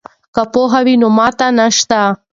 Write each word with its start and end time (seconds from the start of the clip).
که 0.35 0.41
پوهه 0.53 0.79
وي 0.85 0.95
نو 1.01 1.07
ماتې 1.17 1.47
نشته. 1.57 2.01